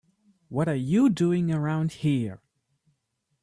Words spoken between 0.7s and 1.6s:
you doing